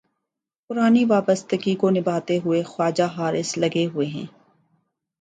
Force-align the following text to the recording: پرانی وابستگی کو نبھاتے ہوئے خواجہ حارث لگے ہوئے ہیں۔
پرانی 0.69 1.03
وابستگی 1.05 1.75
کو 1.75 1.89
نبھاتے 1.89 2.37
ہوئے 2.45 2.63
خواجہ 2.63 3.03
حارث 3.03 3.57
لگے 3.57 3.85
ہوئے 3.85 4.07
ہیں۔ 4.07 4.25